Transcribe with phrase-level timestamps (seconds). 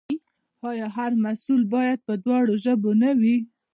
[0.69, 3.37] آیا هر محصول باید په دواړو ژبو نه وي؟